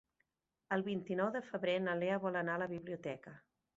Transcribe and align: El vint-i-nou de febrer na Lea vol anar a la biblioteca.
El 0.77 0.83
vint-i-nou 0.87 1.29
de 1.37 1.43
febrer 1.49 1.75
na 1.89 1.95
Lea 2.01 2.17
vol 2.27 2.41
anar 2.41 2.57
a 2.59 2.63
la 2.63 2.69
biblioteca. 2.77 3.37